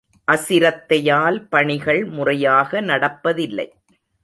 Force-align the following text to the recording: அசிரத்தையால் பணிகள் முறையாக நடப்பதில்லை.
அசிரத்தையால் 0.27 1.37
பணிகள் 1.49 2.05
முறையாக 2.05 2.81
நடப்பதில்லை. 2.81 3.67